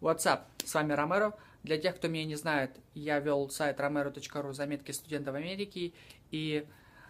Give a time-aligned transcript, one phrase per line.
[0.00, 0.42] What's up?
[0.64, 1.36] С вами Ромеро.
[1.64, 5.92] Для тех, кто меня не знает, я вел сайт romero.ru заметки студентов Америки,
[6.30, 6.64] и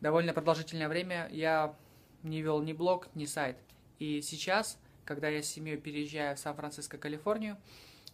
[0.00, 1.76] довольно продолжительное время я
[2.22, 3.58] не вел ни блог, ни сайт.
[3.98, 7.58] И сейчас, когда я с семьей переезжаю в Сан-Франциско, Калифорнию,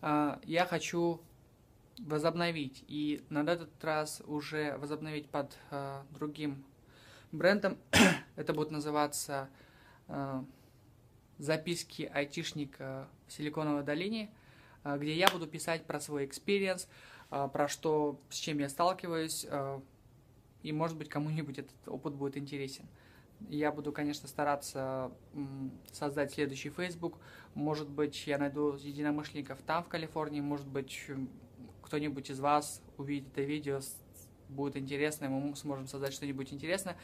[0.02, 1.20] а, я хочу
[1.98, 6.64] возобновить, и на этот раз уже возобновить под а, другим
[7.30, 7.78] брендом.
[8.34, 9.48] Это будет называться
[10.08, 10.44] а,
[11.38, 14.28] «Записки айтишника в Силиконовой долине»,
[14.96, 16.88] где я буду писать про свой experience,
[17.30, 19.82] а, про что, с чем я сталкиваюсь, а,
[20.62, 22.86] и, может быть, кому-нибудь этот опыт будет интересен.
[23.48, 25.12] Я буду, конечно, стараться
[25.92, 27.18] создать следующий Facebook.
[27.54, 30.40] Может быть, я найду единомышленников там, в Калифорнии.
[30.40, 31.10] Может быть,
[31.82, 33.80] кто-нибудь из вас увидит это видео,
[34.48, 36.96] будет интересно, и мы сможем создать что-нибудь интересное.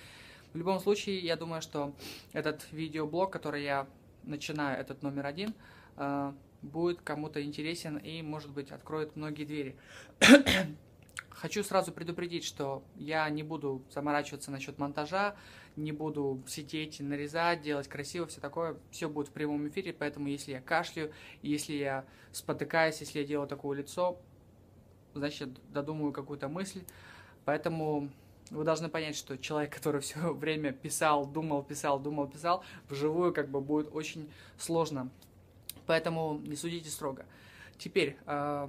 [0.52, 1.94] В любом случае, я думаю, что
[2.32, 3.86] этот видеоблог, который я
[4.22, 5.54] начинаю, этот номер один,
[6.62, 9.76] будет кому-то интересен и, может быть, откроет многие двери.
[11.30, 15.34] Хочу сразу предупредить, что я не буду заморачиваться насчет монтажа,
[15.74, 18.76] не буду сидеть, нарезать, делать красиво, все такое.
[18.90, 23.48] Все будет в прямом эфире, поэтому если я кашляю, если я спотыкаюсь, если я делаю
[23.48, 24.18] такое лицо,
[25.14, 26.84] значит, додумаю какую-то мысль.
[27.44, 28.10] Поэтому
[28.50, 33.48] вы должны понять, что человек, который все время писал, думал, писал, думал, писал, вживую как
[33.48, 35.10] бы будет очень сложно
[35.86, 37.26] Поэтому не судите строго.
[37.78, 38.68] Теперь, э,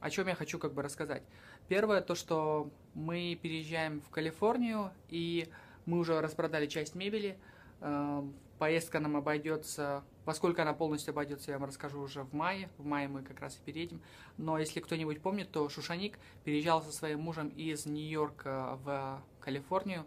[0.00, 1.22] о чем я хочу как бы рассказать.
[1.68, 5.48] Первое, то, что мы переезжаем в Калифорнию, и
[5.86, 7.38] мы уже распродали часть мебели.
[7.80, 8.22] Э,
[8.58, 12.68] поездка нам обойдется, поскольку она полностью обойдется, я вам расскажу уже в мае.
[12.78, 14.00] В мае мы как раз и переедем.
[14.36, 20.04] Но если кто-нибудь помнит, то Шушаник переезжал со своим мужем из Нью-Йорка в Калифорнию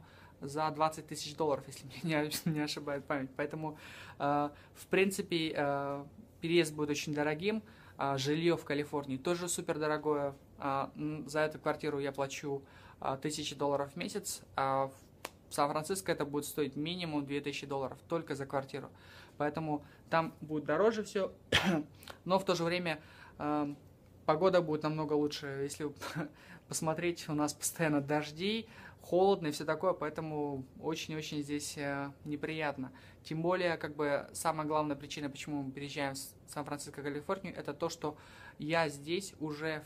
[0.50, 3.30] за 20 тысяч долларов, если мне не, не ошибает память.
[3.36, 3.78] Поэтому,
[4.20, 6.04] э, в принципе, э,
[6.42, 7.64] переезд будет очень дорогим.
[7.98, 10.36] Э, жилье в Калифорнии тоже супер дорогое.
[10.60, 10.88] Э,
[11.26, 12.64] за эту квартиру я плачу
[13.02, 14.42] э, тысячи долларов в месяц.
[14.56, 14.88] А
[15.50, 18.90] в Сан-Франциско это будет стоить минимум 2000 долларов только за квартиру.
[19.38, 21.32] Поэтому там будет дороже все,
[22.26, 23.02] но в то же время
[23.38, 23.74] э,
[24.26, 25.62] погода будет намного лучше.
[25.64, 25.92] Если
[26.68, 28.68] посмотреть, у нас постоянно дожди,
[29.02, 32.92] холодно и все такое, поэтому очень-очень здесь э, неприятно.
[33.24, 37.90] Тем более, как бы, самая главная причина, почему мы переезжаем в Сан-Франциско, Калифорнию, это то,
[37.90, 38.18] что
[38.58, 39.84] я здесь уже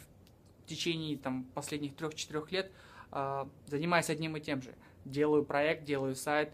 [0.64, 2.72] в течение там, последних трех-четырех лет
[3.12, 4.74] э, занимаюсь одним и тем же.
[5.04, 6.54] Делаю проект, делаю сайт,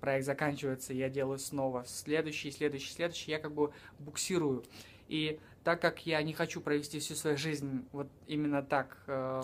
[0.00, 4.64] проект заканчивается, я делаю снова следующий, следующий, следующий, я как бы буксирую.
[5.08, 9.42] И так как я не хочу провести всю свою жизнь вот именно так, э,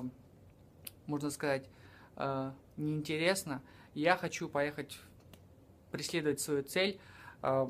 [1.07, 1.69] можно сказать,
[2.17, 3.63] э, неинтересно.
[3.95, 4.99] Я хочу поехать
[5.91, 7.01] преследовать свою цель,
[7.43, 7.67] э,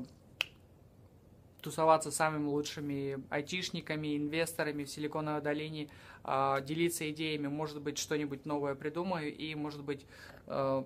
[1.61, 5.89] тусоваться с самыми лучшими айтишниками, инвесторами в Силиконовой долине,
[6.25, 10.07] э, делиться идеями, может быть, что-нибудь новое придумаю, и, может быть,
[10.47, 10.85] э,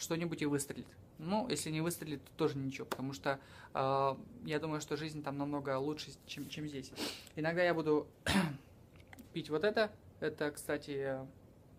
[0.00, 0.86] что-нибудь и выстрелит.
[1.18, 3.38] Ну, если не выстрелит, то тоже ничего, потому что
[3.74, 6.90] э, я думаю, что жизнь там намного лучше, чем, чем здесь.
[7.36, 8.08] Иногда я буду
[9.32, 9.92] пить вот это.
[10.20, 11.18] Это, кстати,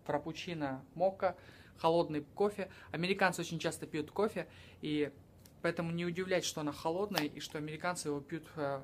[0.04, 1.36] фрапучино мокко,
[1.76, 2.70] холодный кофе.
[2.92, 4.46] Американцы очень часто пьют кофе,
[4.80, 5.12] и
[5.60, 8.80] поэтому не удивляйтесь, что она холодная, и что американцы его пьют э,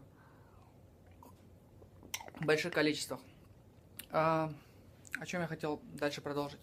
[2.34, 3.20] в больших количествах.
[4.10, 4.52] А,
[5.20, 6.60] о чем я хотел дальше продолжить?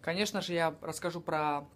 [0.00, 1.66] Конечно же, я расскажу про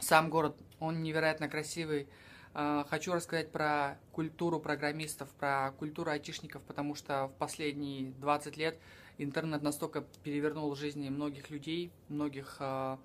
[0.00, 0.56] сам город.
[0.80, 2.08] Он невероятно красивый.
[2.54, 8.78] А, хочу рассказать про культуру программистов, про культуру айтишников, потому что в последние 20 лет
[9.16, 12.96] интернет настолько перевернул жизни многих людей, многих э,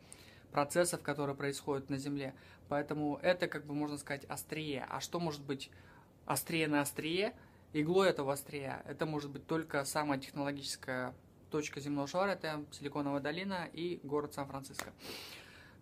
[0.52, 2.34] процессов, которые происходят на Земле.
[2.70, 4.88] Поэтому это, как бы можно сказать, острее.
[4.90, 5.70] А что может быть
[6.26, 7.34] острее на острие?
[7.74, 8.84] Иглой этого острия.
[8.88, 11.14] Это может быть только самая технологическая
[11.54, 14.92] точка земного шара, это Силиконовая долина и город Сан-Франциско.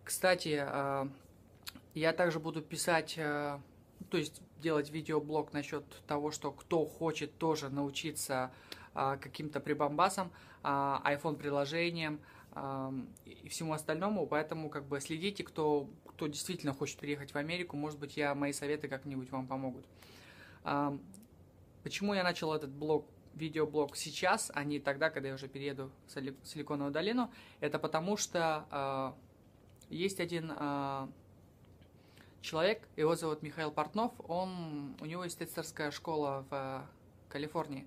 [0.04, 1.06] Кстати, э,
[1.94, 3.58] я также буду писать, э,
[4.10, 8.52] то есть делать видеоблог насчет того, что кто хочет тоже научиться
[8.94, 10.30] а, каким-то прибамбасам,
[10.62, 12.20] а, iPhone приложением
[12.52, 12.92] а,
[13.24, 17.98] и всему остальному, поэтому как бы следите, кто, кто действительно хочет переехать в Америку, может
[17.98, 19.86] быть, я, мои советы как-нибудь вам помогут.
[21.82, 26.46] Почему я начал этот блог, видеоблог сейчас, а не тогда, когда я уже перееду в
[26.46, 27.30] Силиконовую долину?
[27.60, 29.14] Это потому что
[29.88, 30.52] есть один
[32.42, 36.86] человек, его зовут Михаил Портнов, он, у него есть тестерская школа в
[37.28, 37.86] Калифорнии.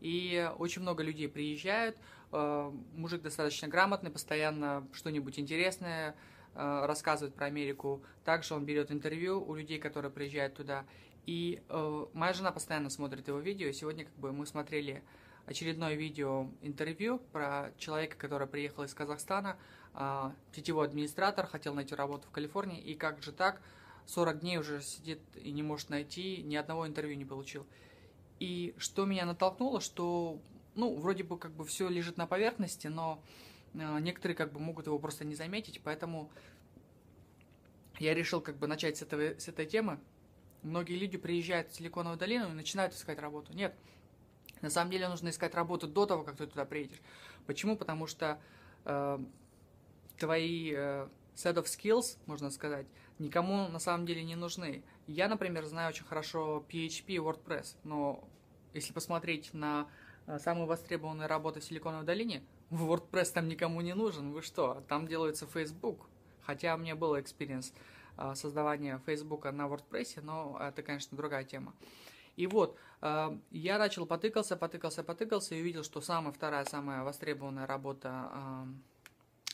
[0.00, 1.96] И очень много людей приезжают,
[2.32, 6.14] э, мужик достаточно грамотный, постоянно что-нибудь интересное э,
[6.56, 8.02] рассказывает про Америку.
[8.24, 10.84] Также он берет интервью у людей, которые приезжают туда.
[11.26, 13.70] И э, моя жена постоянно смотрит его видео.
[13.72, 15.02] Сегодня как бы мы смотрели
[15.44, 19.56] очередное видео интервью про человека, который приехал из Казахстана,
[19.94, 23.60] э, сетевой администратор, хотел найти работу в Калифорнии, и как же так,
[24.06, 27.66] 40 дней уже сидит и не может найти, ни одного интервью не получил.
[28.38, 30.38] И что меня натолкнуло, что,
[30.76, 34.86] ну, вроде бы как бы все лежит на поверхности, но э, некоторые как бы могут
[34.86, 36.30] его просто не заметить, поэтому
[37.98, 39.98] я решил как бы начать с, этого, с этой темы.
[40.62, 43.52] Многие люди приезжают в Силиконовую долину и начинают искать работу.
[43.52, 43.74] Нет,
[44.62, 47.00] на самом деле нужно искать работу до того, как ты туда приедешь.
[47.46, 47.76] Почему?
[47.76, 48.40] Потому что
[48.84, 49.18] э,
[50.18, 52.86] твои э, set of skills, можно сказать,
[53.18, 54.82] никому на самом деле не нужны.
[55.06, 58.26] Я, например, знаю очень хорошо PHP и WordPress, но
[58.74, 59.88] если посмотреть на
[60.26, 65.06] э, самые востребованные работы в Силиконовой долине, WordPress там никому не нужен, вы что, там
[65.06, 66.06] делается Facebook.
[66.42, 67.72] Хотя у меня был experience
[68.16, 71.74] а, создавания Facebook на WordPress, но это, конечно, другая тема.
[72.36, 77.66] И вот, а, я начал потыкался, потыкался, потыкался и увидел, что самая вторая, самая востребованная
[77.66, 78.68] работа а,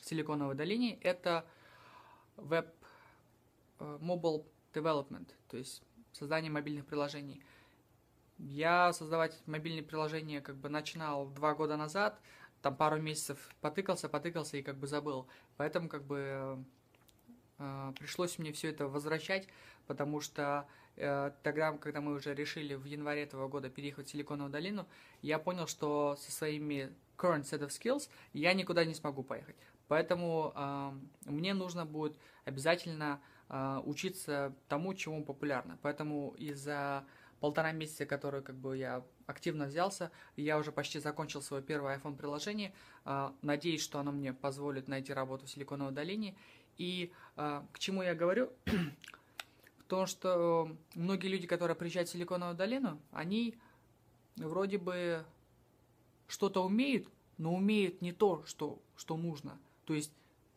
[0.01, 1.45] в Силиконовой долине– это
[2.37, 2.69] web
[3.79, 5.83] mobile development, то есть
[6.13, 7.43] создание мобильных приложений.
[8.39, 12.21] Я создавать мобильные приложения как бы начинал два года назад,
[12.63, 15.27] там пару месяцев потыкался, потыкался и как бы забыл.
[15.57, 16.65] Поэтому как бы
[17.59, 19.49] э, пришлось мне все это возвращать,
[19.87, 20.67] потому что
[20.97, 24.87] э, тогда, когда мы уже решили в январе этого года переехать в Силиконовую долину,
[25.21, 29.57] я понял, что со своими current set of skills я никуда не смогу поехать.
[29.89, 30.93] Поэтому э,
[31.27, 35.79] мне нужно будет обязательно э, учиться тому, чему популярно.
[35.83, 37.05] Поэтому из-за
[37.41, 42.17] полтора месяца, которые как бы я активно взялся, я уже почти закончил свое первое iPhone
[42.17, 42.73] приложение.
[43.05, 46.35] А, надеюсь, что оно мне позволит найти работу в Силиконовой долине.
[46.79, 48.51] И а, к чему я говорю?
[49.79, 53.55] В том, что многие люди, которые приезжают в Силиконовую долину, они
[54.37, 55.25] вроде бы
[56.29, 59.59] что-то умеют, но умеют не то, что, что нужно.
[59.85, 60.13] То есть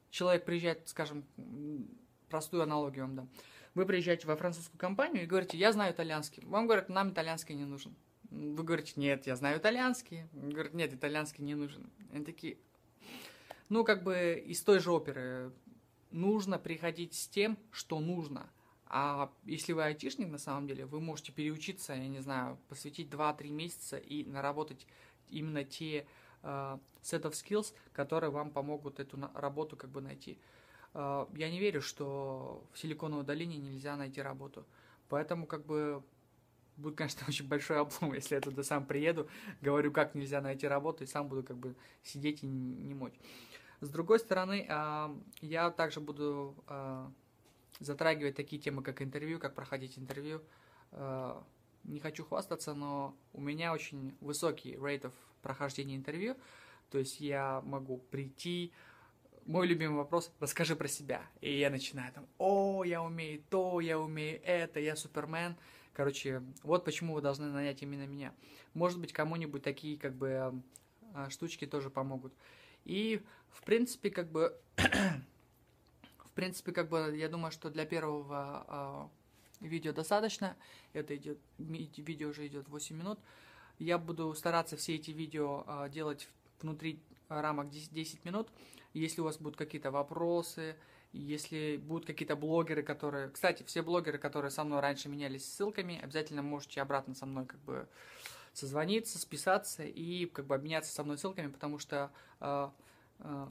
[0.10, 1.26] человек приезжает, скажем,
[2.30, 3.30] простую аналогию вам дам.
[3.74, 6.44] Вы приезжаете во французскую компанию и говорите, я знаю итальянский.
[6.46, 7.94] Вам говорят, нам итальянский не нужен.
[8.32, 10.26] Вы говорите, нет, я знаю итальянский.
[10.34, 11.90] Говорят, нет, итальянский не нужен.
[12.12, 12.58] Они такие,
[13.70, 15.52] ну, как бы из той же оперы.
[16.12, 18.50] Нужно приходить с тем, что нужно.
[18.88, 23.50] А если вы айтишник, на самом деле, вы можете переучиться, я не знаю, посвятить 2-3
[23.50, 24.86] месяца и наработать
[25.30, 26.08] именно те
[26.44, 30.38] uh, set of skills, которые вам помогут эту работу как бы найти.
[30.94, 34.66] Uh, я не верю, что в Силиконовой долине нельзя найти работу.
[35.10, 36.04] Поэтому как бы
[36.78, 39.28] будет, конечно, очень большой облом, если я туда сам приеду,
[39.62, 43.16] говорю, как нельзя найти работу, и сам буду как бы сидеть и не мочь.
[43.82, 47.12] С другой стороны, а, я также буду а,
[47.80, 50.42] затрагивать такие темы, как интервью, как проходить интервью.
[50.92, 51.44] А,
[51.84, 56.36] не хочу хвастаться, но у меня очень высокий рейтов прохождения интервью,
[56.90, 58.74] то есть я могу прийти,
[59.46, 61.22] мой любимый вопрос– расскажи про себя.
[61.42, 65.56] И я начинаю там, о, я умею то, я умею это, я супермен.
[65.96, 68.34] Короче, вот почему вы должны нанять именно меня.
[68.74, 70.62] Может быть, кому-нибудь такие как бы
[71.14, 72.34] а, штучки тоже помогут.
[72.84, 79.10] И, в принципе, как бы, в принципе, как бы, я думаю, что для первого а,
[79.62, 80.58] видео достаточно.
[80.92, 83.20] Это идет, видео уже идет 8 минут.
[83.80, 86.28] Я буду стараться все эти видео а, делать
[86.60, 88.50] внутри рамок 10, 10 минут.
[88.94, 90.76] Если у вас будут какие-то вопросы,
[91.16, 93.30] если будут какие-то блогеры, которые...
[93.30, 97.60] Кстати, все блогеры, которые со мной раньше менялись ссылками, обязательно можете обратно со мной как
[97.62, 97.88] бы
[98.54, 102.70] созвониться, списаться и как бы обменяться со мной ссылками, потому что э,
[103.20, 103.48] э,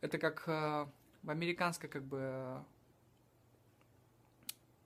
[0.00, 0.86] это как э,
[1.22, 2.62] в американской как бы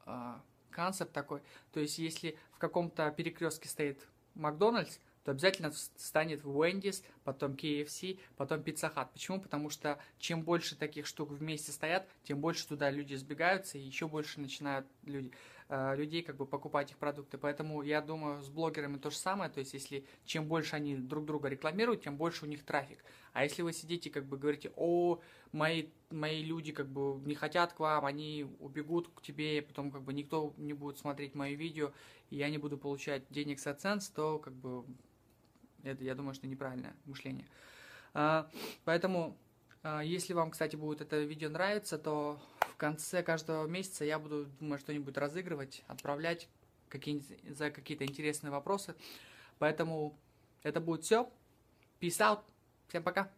[0.07, 0.35] э,
[0.71, 1.43] концепт такой.
[1.73, 8.61] То есть, если в каком-то перекрестке стоит Макдональдс, то обязательно станет Wendy's, потом KFC, потом
[8.61, 9.09] Pizza Hut.
[9.13, 9.41] Почему?
[9.41, 14.09] Потому что чем больше таких штук вместе стоят, тем больше туда люди сбегаются, и еще
[14.09, 15.31] больше начинают люди,
[15.69, 17.37] э, людей как бы покупать их продукты.
[17.37, 19.51] Поэтому я думаю, с блогерами то же самое.
[19.51, 23.05] То есть, если чем больше они друг друга рекламируют, тем больше у них трафик.
[23.33, 25.21] А если вы сидите, как бы говорите, о,
[25.53, 29.91] мои, мои люди как бы не хотят к вам, они убегут к тебе, и потом
[29.91, 31.93] как бы никто не будет смотреть мои видео,
[32.31, 34.85] и я не буду получать денег с AdSense, то как бы
[35.85, 37.47] это, я думаю, что неправильное мышление.
[38.15, 38.51] А,
[38.85, 39.37] поэтому,
[39.83, 44.47] а, если вам, кстати, будет это видео нравиться, то в конце каждого месяца я буду,
[44.59, 46.49] думаю, что-нибудь разыгрывать, отправлять
[46.89, 48.95] какие за какие-то интересные вопросы.
[49.59, 50.19] Поэтому
[50.63, 51.31] это будет все.
[52.01, 52.41] Peace out.
[52.89, 53.31] Всем пока.